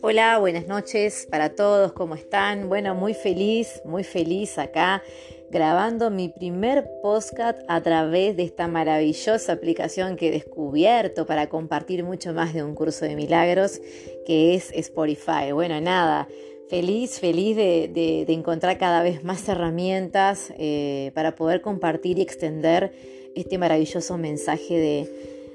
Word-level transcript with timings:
Hola, 0.00 0.38
buenas 0.38 0.66
noches 0.68 1.26
para 1.30 1.54
todos, 1.54 1.92
¿cómo 1.92 2.14
están? 2.14 2.68
Bueno, 2.68 2.94
muy 2.94 3.14
feliz, 3.14 3.80
muy 3.84 4.04
feliz 4.04 4.58
acá 4.58 5.02
grabando 5.50 6.10
mi 6.10 6.28
primer 6.28 6.88
podcast 7.02 7.58
a 7.68 7.82
través 7.82 8.36
de 8.36 8.44
esta 8.44 8.68
maravillosa 8.68 9.52
aplicación 9.52 10.16
que 10.16 10.28
he 10.28 10.30
descubierto 10.30 11.26
para 11.26 11.48
compartir 11.48 12.04
mucho 12.04 12.32
más 12.32 12.54
de 12.54 12.62
un 12.62 12.74
curso 12.74 13.04
de 13.04 13.16
milagros 13.16 13.80
que 14.24 14.54
es 14.54 14.70
Spotify. 14.72 15.52
Bueno, 15.52 15.80
nada, 15.80 16.28
feliz, 16.68 17.18
feliz 17.18 17.56
de, 17.56 18.24
encontrar 18.28 18.78
cada 18.78 19.02
vez 19.02 19.24
más 19.24 19.48
herramientas 19.48 20.52
eh, 20.58 21.12
para 21.14 21.34
poder 21.34 21.60
compartir 21.60 22.18
y 22.18 22.22
extender 22.22 22.92
este 23.34 23.58
maravilloso 23.58 24.18
mensaje 24.18 25.08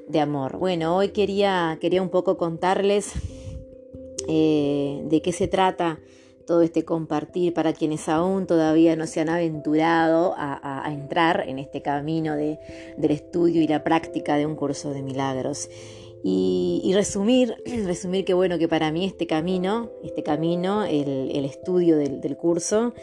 de, 0.09 0.20
amor. 0.20 0.57
Bueno, 0.57 0.95
hoy 0.95 1.09
quería, 1.09 1.77
quería 1.81 2.01
un 2.01 2.09
poco 2.09 2.38
contarles 2.38 3.13
eh, 4.27 5.01
de 5.05 5.21
qué 5.21 5.31
se 5.31 5.48
trata 5.48 5.99
todo 6.47 6.61
este 6.61 6.85
compartir 6.85 7.53
para 7.53 7.73
quienes 7.73 8.07
aún 8.09 8.47
todavía 8.47 8.95
no 8.95 9.05
se 9.05 9.19
han 9.19 9.29
aventurado 9.29 10.33
a, 10.37 10.89
entrar 10.91 11.43
en 11.47 11.59
este 11.59 11.81
camino 11.81 12.35
del 12.35 13.11
estudio 13.11 13.61
y 13.61 13.67
la 13.67 13.83
práctica 13.83 14.37
de 14.37 14.45
un 14.45 14.55
curso 14.55 14.91
de 14.91 15.03
milagros. 15.03 15.70
Y, 16.23 16.91
resumir, 16.95 17.55
resumir 17.85 18.25
que 18.25 18.33
bueno, 18.33 18.57
que 18.57 18.67
para 18.67 18.91
mí 18.91 19.05
este 19.05 19.27
camino, 19.27 19.91
este 20.03 20.23
camino, 20.23 20.83
el, 20.83 21.45
estudio 21.45 21.97
del, 21.97 22.37
curso, 22.37 22.93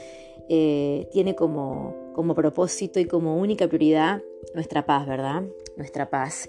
eh, 0.48 1.08
tiene 1.12 1.34
como, 1.34 1.95
como 2.14 2.34
propósito 2.34 2.98
y 2.98 3.04
como 3.04 3.36
única 3.36 3.68
prioridad 3.68 4.22
nuestra 4.54 4.86
paz, 4.86 5.06
¿verdad? 5.06 5.45
Nuestra 5.76 6.10
paz. 6.10 6.48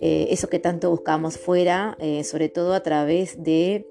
Eh, 0.00 0.28
eso 0.30 0.48
que 0.48 0.58
tanto 0.58 0.90
buscamos 0.90 1.38
fuera, 1.38 1.96
eh, 2.00 2.24
sobre 2.24 2.48
todo 2.48 2.74
a 2.74 2.82
través 2.82 3.42
de 3.42 3.86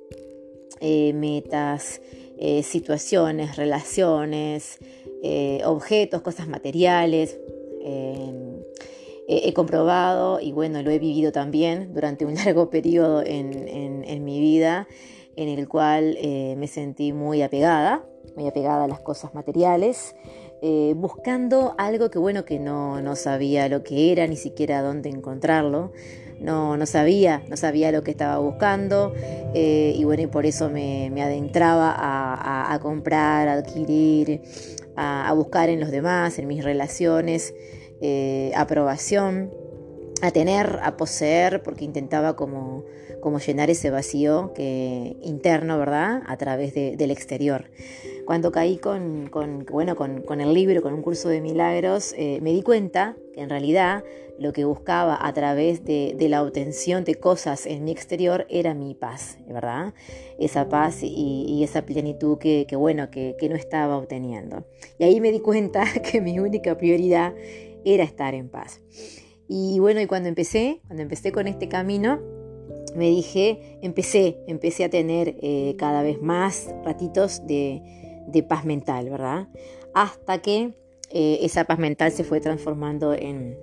eh, 2.41 2.63
situaciones, 2.63 3.55
relaciones, 3.55 4.79
objetos, 5.63 6.21
cosas 6.21 6.47
materiales. 6.47 7.39
he 9.27 9.53
comprobado 9.53 10.39
y 10.41 10.51
bueno, 10.51 10.81
lo 10.81 10.89
he 10.89 10.99
vivido 10.99 11.31
también 11.31 11.93
durante 11.93 12.25
un 12.25 12.33
largo 12.45 12.69
periodo 12.69 13.23
en, 13.23 14.25
mi 14.25 14.39
vida 14.39 14.87
en 15.35 15.47
el 15.47 15.67
cual 15.69 16.17
me 16.57 16.67
sentí 16.67 17.13
muy 17.13 17.43
apegada, 17.43 18.03
muy 18.35 18.47
apegada 18.47 18.85
a 18.85 18.87
las 18.87 18.99
cosas 18.99 19.33
materiales. 19.33 20.15
Eh, 20.63 20.93
buscando 20.95 21.73
algo 21.79 22.11
que 22.11 22.19
bueno 22.19 22.45
que 22.45 22.59
no, 22.59 23.01
no, 23.01 23.15
sabía 23.15 23.67
lo 23.67 23.81
que 23.83 24.11
era, 24.11 24.27
ni 24.27 24.35
siquiera 24.35 24.83
dónde 24.83 25.09
encontrarlo. 25.09 25.91
No, 26.41 26.75
no 26.75 26.87
sabía, 26.87 27.43
no 27.49 27.55
sabía 27.55 27.91
lo 27.91 28.03
que 28.03 28.09
estaba 28.09 28.39
buscando 28.39 29.13
eh, 29.53 29.93
y 29.95 30.03
bueno, 30.05 30.23
y 30.23 30.27
por 30.27 30.47
eso 30.47 30.71
me, 30.71 31.21
adentraba 31.21 31.93
a, 31.95 32.79
comprar, 32.79 33.47
a 33.47 33.53
adquirir, 33.53 34.41
a, 34.95 35.31
buscar 35.33 35.69
en 35.69 35.79
los 35.79 35.91
demás, 35.91 36.39
en 36.39 36.47
mis 36.47 36.63
relaciones, 36.63 37.53
eh, 38.01 38.51
aprobación, 38.55 39.51
a 40.23 40.31
tener, 40.31 40.79
a 40.81 40.97
poseer, 40.97 41.61
porque 41.61 41.85
intentaba 41.85 42.35
como, 42.35 42.85
como 43.21 43.39
llenar 43.39 43.69
ese 43.69 43.91
vacío 43.91 44.51
que, 44.53 45.17
interno, 45.21 45.77
¿verdad? 45.77 46.23
A 46.25 46.37
través 46.37 46.73
del 46.73 47.11
exterior. 47.11 47.69
Cuando 48.25 48.51
caí 48.51 48.77
con, 48.77 49.29
bueno, 49.71 49.95
con, 49.95 50.41
el 50.41 50.53
libro, 50.53 50.81
con 50.81 50.93
un 50.93 51.01
curso 51.01 51.29
de 51.29 51.41
milagros, 51.41 52.13
eh, 52.17 52.39
me 52.41 52.53
di 52.53 52.61
cuenta 52.61 53.15
que 53.33 53.41
en 53.41 53.49
realidad 53.49 54.03
lo 54.41 54.53
que 54.53 54.65
buscaba 54.65 55.17
a 55.21 55.33
través 55.33 55.85
de, 55.85 56.15
la 56.27 56.41
obtención 56.41 57.03
de 57.03 57.15
cosas 57.15 57.67
en 57.67 57.83
mi 57.83 57.91
exterior 57.91 58.47
era 58.49 58.73
mi 58.73 58.95
paz, 58.95 59.37
¿verdad? 59.47 59.93
Esa 60.39 60.67
paz 60.67 61.03
y, 61.03 61.63
esa 61.63 61.85
plenitud 61.85 62.39
que, 62.39 62.65
bueno, 62.75 63.11
que, 63.11 63.35
no 63.49 63.55
estaba 63.55 63.97
obteniendo. 63.97 64.65
Y 64.97 65.03
ahí 65.03 65.21
me 65.21 65.31
di 65.31 65.41
cuenta 65.41 65.83
que 66.11 66.21
mi 66.21 66.39
única 66.39 66.75
prioridad 66.77 67.35
era 67.85 68.03
estar 68.03 68.33
en 68.33 68.49
paz. 68.49 68.81
Y 69.47 69.79
bueno, 69.79 70.01
y 70.01 70.07
cuando 70.07 70.29
empecé, 70.29 70.81
cuando 70.87 71.03
empecé 71.03 71.31
con 71.31 71.47
este 71.47 71.67
camino, 71.67 72.19
me 72.95 73.09
dije, 73.09 73.77
empecé, 73.81 74.37
empecé 74.47 74.85
a 74.85 74.89
tener 74.89 75.35
eh, 75.41 75.75
cada 75.77 76.01
vez 76.01 76.21
más 76.21 76.73
ratitos 76.83 77.45
de, 77.45 77.81
de 78.31 78.43
paz 78.43 78.65
mental, 78.65 79.09
¿verdad? 79.09 79.47
Hasta 79.93 80.41
que 80.41 80.73
eh, 81.09 81.39
esa 81.41 81.65
paz 81.65 81.79
mental 81.79 82.11
se 82.11 82.23
fue 82.23 82.39
transformando 82.39 83.13
en, 83.13 83.57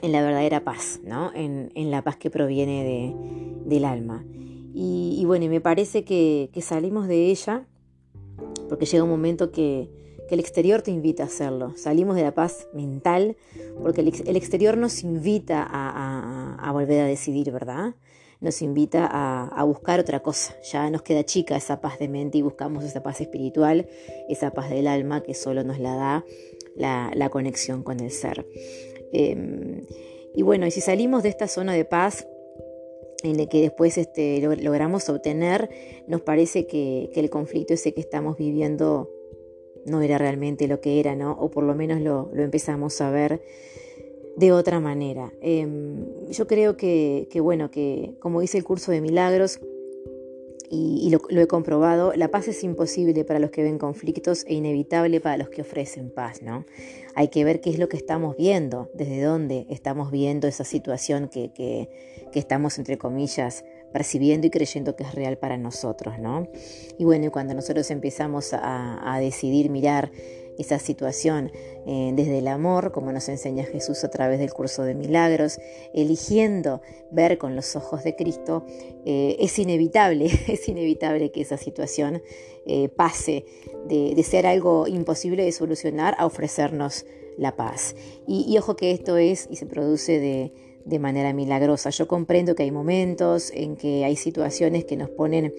en 0.00 0.12
la 0.12 0.22
verdadera 0.22 0.64
paz, 0.64 1.00
¿no? 1.04 1.30
En, 1.34 1.70
en 1.74 1.90
la 1.90 2.02
paz 2.02 2.16
que 2.16 2.30
proviene 2.30 2.84
de, 2.84 3.68
del 3.68 3.84
alma. 3.84 4.24
Y, 4.74 5.22
bueno, 5.26 5.46
me 5.48 5.60
parece 5.60 6.02
que, 6.02 6.48
que, 6.50 6.62
salimos 6.62 7.06
de 7.06 7.26
ella 7.26 7.66
porque 8.70 8.86
llega 8.86 9.04
un 9.04 9.10
momento 9.10 9.52
que, 9.52 9.90
que, 10.28 10.34
el 10.34 10.40
exterior 10.40 10.80
te 10.80 10.90
invita 10.90 11.24
a 11.24 11.26
hacerlo. 11.26 11.74
Salimos 11.76 12.16
de 12.16 12.22
la 12.22 12.32
paz 12.32 12.68
mental 12.72 13.36
porque 13.82 14.00
el, 14.00 14.14
el 14.26 14.36
exterior 14.36 14.78
nos 14.78 15.02
invita 15.02 15.62
a, 15.62 16.56
a 16.58 16.72
volver 16.72 17.02
a 17.02 17.06
decidir, 17.06 17.52
¿verdad? 17.52 17.94
Nos 18.42 18.60
invita 18.60 19.08
a, 19.10 19.64
buscar 19.64 20.00
otra 20.00 20.20
cosa. 20.20 20.54
Ya 20.62 20.90
nos 20.90 21.02
queda 21.02 21.24
chica 21.24 21.56
esa 21.56 21.80
paz 21.80 21.98
de 22.00 22.08
mente 22.08 22.38
y 22.38 22.42
buscamos 22.42 22.84
esa 22.84 23.02
paz 23.02 23.20
espiritual, 23.20 23.86
esa 24.28 24.50
paz 24.50 24.68
del 24.68 24.88
alma 24.88 25.22
que 25.22 25.32
solo 25.32 25.62
nos 25.62 25.78
la 25.78 25.94
da 25.94 26.24
la, 27.14 27.30
conexión 27.30 27.84
con 27.84 28.00
el 28.00 28.10
ser. 28.10 28.44
Em, 29.12 29.86
y 30.34 30.42
bueno, 30.42 30.66
y 30.66 30.72
si 30.72 30.80
salimos 30.80 31.22
de 31.22 31.28
esta 31.28 31.46
zona 31.46 31.72
de 31.72 31.84
paz, 31.84 32.26
en 33.22 33.38
la 33.38 33.46
que 33.46 33.60
después 33.60 33.96
este, 33.96 34.40
logramos 34.40 35.08
obtener, 35.08 35.70
nos 36.08 36.22
parece 36.22 36.66
que, 36.66 37.10
el 37.14 37.30
conflicto 37.30 37.74
ese 37.74 37.94
que 37.94 38.00
estamos 38.00 38.36
viviendo 38.36 39.08
no 39.86 40.02
era 40.02 40.18
realmente 40.18 40.66
lo 40.66 40.80
que 40.80 40.98
era, 40.98 41.14
¿no? 41.14 41.32
O 41.32 41.48
por 41.50 41.62
lo 41.62 41.76
menos 41.76 42.00
lo, 42.00 42.28
lo 42.34 42.42
empezamos 42.42 43.00
a 43.00 43.10
ver 43.10 43.40
de 44.36 44.52
otra 44.52 44.80
manera. 44.80 45.32
Em, 45.40 46.06
yo 46.30 46.46
creo 46.46 46.76
que, 46.76 47.28
bueno, 47.42 47.70
que 47.70 48.14
como 48.18 48.40
dice 48.40 48.58
el 48.58 48.64
curso 48.64 48.92
de 48.92 49.00
milagros, 49.00 49.60
y, 50.74 51.10
lo, 51.10 51.20
he 51.38 51.46
comprobado, 51.46 52.14
la 52.16 52.28
paz 52.28 52.48
es 52.48 52.64
imposible 52.64 53.26
para 53.26 53.38
los 53.38 53.50
que 53.50 53.62
ven 53.62 53.76
conflictos 53.76 54.44
e 54.46 54.54
inevitable 54.54 55.20
para 55.20 55.36
los 55.36 55.50
que 55.50 55.60
ofrecen 55.60 56.08
paz, 56.08 56.40
¿no? 56.40 56.64
Hay 57.14 57.28
que 57.28 57.44
ver 57.44 57.60
qué 57.60 57.68
es 57.68 57.78
lo 57.78 57.90
que 57.90 57.98
estamos 57.98 58.38
viendo, 58.38 58.90
desde 58.94 59.20
dónde 59.20 59.66
estamos 59.68 60.10
viendo 60.10 60.48
esa 60.48 60.64
situación 60.64 61.28
que, 61.28 61.52
que, 61.52 61.90
estamos, 62.32 62.78
entre 62.78 62.96
comillas, 62.96 63.66
percibiendo 63.92 64.46
y 64.46 64.50
creyendo 64.50 64.96
que 64.96 65.02
es 65.02 65.14
real 65.14 65.36
para 65.36 65.58
nosotros, 65.58 66.18
¿no? 66.18 66.48
Y 66.98 67.04
bueno, 67.04 67.26
y 67.26 67.28
cuando 67.28 67.52
nosotros 67.52 67.90
empezamos 67.90 68.54
a, 68.54 69.14
a 69.14 69.20
decidir 69.20 69.68
mirar 69.68 70.10
esa 70.58 70.78
situación 70.78 71.50
eh, 71.86 72.12
desde 72.14 72.38
el 72.38 72.48
amor, 72.48 72.92
como 72.92 73.12
nos 73.12 73.28
enseña 73.28 73.64
Jesús 73.64 74.04
a 74.04 74.10
través 74.10 74.38
del 74.38 74.52
curso 74.52 74.82
de 74.82 74.94
milagros, 74.94 75.58
eligiendo 75.94 76.82
ver 77.10 77.38
con 77.38 77.56
los 77.56 77.74
ojos 77.76 78.04
de 78.04 78.14
Cristo, 78.14 78.64
eh, 79.04 79.36
es 79.40 79.58
inevitable, 79.58 80.26
es 80.48 80.68
inevitable 80.68 81.30
que 81.30 81.40
esa 81.40 81.56
situación 81.56 82.22
eh, 82.66 82.88
pase 82.88 83.44
de, 83.88 84.22
ser 84.22 84.46
algo 84.46 84.86
imposible 84.86 85.44
de 85.44 85.52
solucionar 85.52 86.14
a 86.18 86.26
ofrecernos 86.26 87.06
la 87.36 87.56
paz. 87.56 87.96
Y, 88.26 88.56
ojo 88.58 88.76
que 88.76 88.92
esto 88.92 89.16
es 89.16 89.48
y 89.50 89.56
se 89.56 89.66
produce 89.66 90.20
de, 90.20 90.52
de 90.84 90.98
manera 90.98 91.32
milagrosa. 91.32 91.90
Yo 91.90 92.06
comprendo 92.06 92.54
que 92.54 92.62
hay 92.62 92.70
momentos 92.70 93.50
en 93.52 93.76
que 93.76 94.04
hay 94.04 94.16
situaciones 94.16 94.84
que 94.84 94.96
nos 94.96 95.08
ponen, 95.10 95.54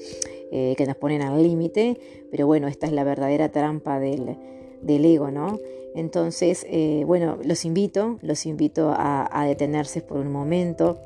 que 0.52 0.86
nos 0.86 0.96
ponen 0.98 1.24
al 1.24 1.42
límite, 1.42 1.98
pero 2.30 2.46
bueno, 2.46 2.68
esta 2.68 2.86
es 2.86 2.94
la 2.94 3.04
verdadera 3.04 3.52
trampa 3.52 4.00
del, 4.00 4.38
del 4.84 5.06
ego, 5.06 5.32
¿no? 5.32 5.60
Entonces, 5.96 6.66
eh, 6.70 7.04
bueno, 7.06 7.38
los 7.44 7.66
invito, 7.66 8.18
los 8.22 8.46
invito 8.46 8.94
a, 8.96 9.46
detenerse 9.48 10.02
por 10.02 10.18
un 10.18 10.32
momento 10.32 10.98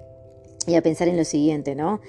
y 0.65 0.75
a 0.75 0.81
pensar 0.81 1.07
en 1.07 1.17
lo 1.17 1.25
siguiente, 1.25 1.75
¿no? 1.75 1.99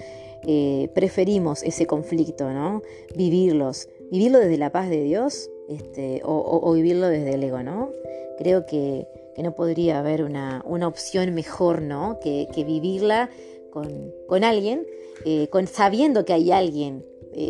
Eh, 0.43 0.89
preferimos 0.95 1.63
ese 1.63 1.85
conflicto, 1.85 2.51
¿no? 2.51 2.81
Vivirlos, 3.15 3.89
vivirlo 4.11 4.39
desde 4.39 4.57
la 4.57 4.71
paz 4.71 4.89
de 4.89 5.03
Dios 5.03 5.49
este, 5.67 6.21
o, 6.23 6.71
vivirlo 6.73 7.07
desde 7.07 7.33
el 7.33 7.43
ego, 7.43 7.63
¿no? 7.63 7.91
Creo 8.37 8.65
que, 8.65 9.07
no 9.37 9.55
podría 9.55 9.99
haber 9.99 10.23
una, 10.23 10.61
opción 10.85 11.33
mejor, 11.33 11.81
¿no? 11.81 12.19
Que, 12.21 12.47
vivirla 12.65 13.29
con, 13.71 14.43
alguien, 14.43 14.85
eh, 15.25 15.47
con, 15.49 15.67
sabiendo 15.67 16.25
que 16.25 16.33
hay 16.33 16.51
alguien 16.51 17.05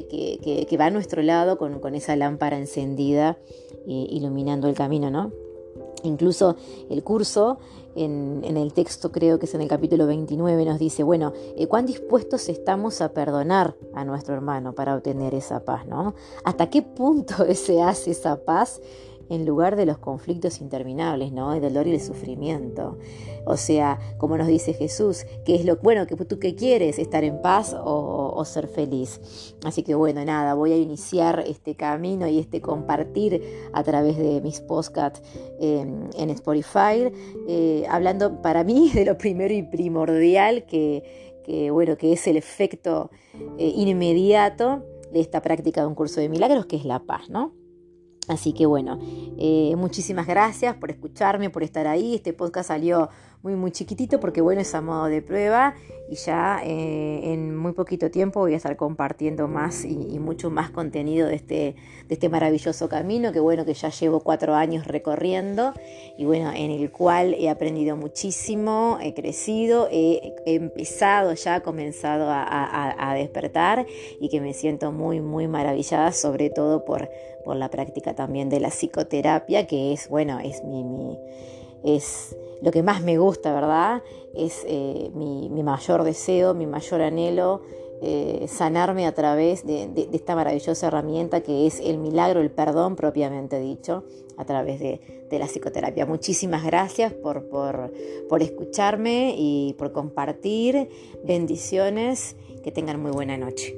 que, 0.10 0.66
que, 0.68 0.78
va 0.78 0.86
a 0.86 0.92
nuestro 0.92 1.22
lado 1.22 1.58
con, 1.58 1.96
esa 1.96 2.16
lámpara 2.16 2.58
encendida 2.58 3.38
eh, 3.88 4.08
iluminando 4.10 4.68
el 4.68 4.76
camino, 4.76 5.10
¿no? 5.10 5.32
Incluso 6.04 6.56
el 6.90 7.04
curso, 7.04 7.58
en, 7.96 8.44
el 8.44 8.74
texto 8.74 9.12
creo 9.12 9.40
que 9.40 9.46
es 9.46 9.54
en 9.54 9.62
el 9.62 9.68
capítulo 9.68 10.08
29, 10.08 10.66
nos 10.66 10.80
dice, 10.80 11.04
bueno, 11.04 11.34
eh, 11.58 11.68
¿cuán 11.68 11.86
dispuestos 11.86 12.48
estamos 12.50 13.02
a 13.02 13.14
perdonar 13.14 13.76
a 13.94 14.06
nuestro 14.06 14.36
hermano 14.36 14.74
para 14.74 14.96
obtener 14.96 15.34
esa 15.34 15.66
paz, 15.66 15.86
¿no? 15.88 16.14
¿Hasta 16.44 16.70
qué 16.70 16.82
punto 16.82 17.34
se 17.56 17.82
hace 17.82 18.12
esa 18.12 18.44
paz 18.44 18.82
en 19.30 19.46
lugar 19.46 19.76
de 19.76 19.86
los 19.86 20.00
conflictos 20.00 20.60
interminables, 20.60 21.32
¿no? 21.32 21.54
El 21.54 21.62
dolor 21.62 21.88
y 21.88 21.94
el 21.94 22.02
sufrimiento. 22.02 22.98
O 23.46 23.58
sea, 23.58 24.00
como 24.18 24.38
nos 24.38 24.48
dice 24.48 24.74
Jesús, 24.74 25.26
¿qué 25.46 25.56
es 25.56 25.66
lo 25.66 25.78
bueno 25.78 26.08
que 26.08 26.16
tú 26.16 26.40
que 26.40 26.56
quieres? 26.56 27.00
¿Estar 27.00 27.24
en 27.24 27.42
paz 27.42 27.76
o, 27.76 28.19
ser 28.46 28.68
feliz? 28.68 29.56
Así 29.64 29.84
que 29.84 29.96
bueno, 29.96 30.24
nada, 30.26 30.54
voy 30.54 30.74
a 30.74 30.78
iniciar 30.78 31.44
este 31.46 31.76
camino 31.76 32.28
y 32.28 32.40
este 32.40 32.62
compartir 32.62 33.44
a 33.74 33.84
través 33.84 34.18
de 34.18 34.42
mis 34.42 34.62
podcasts 34.62 35.22
em, 35.60 36.10
en 36.18 36.30
Spotify, 36.32 37.12
eh, 37.48 37.86
hablando 37.90 38.42
para 38.42 38.64
mí 38.64 38.90
de 38.94 39.06
lo 39.06 39.18
primero 39.18 39.54
y 39.54 39.64
primordial 39.64 40.66
que, 40.66 41.42
que 41.46 41.72
bueno, 41.72 41.98
que 41.98 42.14
es 42.14 42.28
el 42.28 42.38
efecto 42.38 43.10
eh, 43.58 43.74
inmediato 43.76 44.84
de 45.12 45.20
esta 45.20 45.42
práctica 45.42 45.82
de 45.82 45.88
un 45.88 45.96
curso 45.96 46.22
de 46.22 46.30
milagros, 46.30 46.66
que 46.66 46.76
es 46.76 46.86
la 46.86 47.00
paz, 47.00 47.30
¿no? 47.30 47.54
Así 48.30 48.54
que 48.54 48.68
bueno, 48.68 49.00
eh, 49.40 49.74
muchísimas 49.76 50.28
gracias 50.28 50.76
por 50.76 50.92
escucharme, 50.92 51.50
por 51.50 51.64
estar 51.64 51.88
ahí. 51.88 52.14
Este 52.14 52.32
podcast 52.32 52.68
salió 52.68 53.10
muy 53.42 53.56
muy 53.56 53.72
chiquitito 53.72 54.20
porque 54.20 54.42
bueno 54.42 54.60
es 54.62 54.76
a 54.76 54.82
modo 54.82 55.06
de 55.06 55.22
prueba 55.22 55.74
y 56.10 56.16
ya 56.16 56.62
eh, 56.66 57.32
en 57.32 57.56
muy 57.56 57.72
poquito 57.72 58.12
tiempo 58.12 58.42
voy 58.42 58.54
a 58.54 58.58
estar 58.58 58.76
compartiendo 58.76 59.48
más 59.48 59.86
y, 59.86 60.20
mucho 60.20 60.50
más 60.50 60.72
contenido 60.72 61.28
de 61.28 61.36
este, 61.36 61.76
de 62.08 62.16
este 62.16 62.28
maravilloso 62.28 62.90
camino 62.90 63.32
que 63.32 63.40
bueno 63.40 63.64
que 63.64 63.74
ya 63.74 63.90
llevo 63.90 64.20
cuatro 64.20 64.56
años 64.56 64.88
recorriendo 64.88 65.74
y 66.18 66.26
bueno 66.26 66.52
en 66.54 66.72
el 66.72 66.92
cual 66.92 67.34
he 67.36 67.50
aprendido 67.50 67.96
muchísimo, 67.96 68.98
he 69.02 69.14
crecido, 69.14 69.88
he, 69.90 70.34
empezado 70.46 71.34
ya, 71.34 71.62
comenzado 71.62 72.28
a, 72.30 73.14
despertar 73.16 73.86
y 74.20 74.30
que 74.30 74.42
me 74.42 74.54
siento 74.54 74.92
muy 74.92 75.22
muy 75.22 75.48
maravillada 75.48 76.12
sobre 76.12 76.50
todo 76.50 76.84
por, 76.84 77.10
por 77.46 77.56
la 77.56 77.70
práctica 77.70 78.16
también 78.16 78.50
de 78.50 78.60
la 78.60 78.70
psicoterapia 78.70 79.66
que 79.66 79.94
es 79.94 80.10
bueno 80.10 80.40
es 80.40 80.64
mi, 80.64 80.84
mi 80.84 81.18
es 81.84 82.36
lo 82.62 82.72
que 82.72 82.84
más 82.84 83.04
me 83.04 83.18
gusta, 83.18 83.54
¿verdad? 83.54 84.04
Es 84.34 84.64
eh, 84.68 85.12
mi, 85.14 85.50
mayor 85.64 86.04
deseo, 86.04 86.54
mi 86.54 86.66
mayor 86.66 87.02
anhelo, 87.02 87.62
eh, 88.02 88.46
sanarme 88.48 89.06
a 89.06 89.14
través 89.14 89.66
de, 89.66 89.90
esta 90.14 90.36
maravillosa 90.36 90.88
herramienta 90.88 91.42
que 91.42 91.68
es 91.68 91.80
el 91.80 91.98
milagro, 91.98 92.42
el 92.42 92.52
perdón 92.52 92.96
propiamente 92.96 93.60
dicho, 93.60 94.04
a 94.38 94.46
través 94.46 94.80
de, 94.80 95.00
la 95.32 95.46
psicoterapia. 95.46 96.06
Muchísimas 96.06 96.66
gracias 96.66 97.14
por, 97.14 97.48
por 97.50 98.42
escucharme 98.42 99.36
y 99.38 99.76
por 99.78 99.92
compartir. 99.92 100.90
Bendiciones, 101.24 102.36
que 102.64 102.72
tengan 102.72 103.00
muy 103.00 103.12
buena 103.12 103.38
noche. 103.38 103.78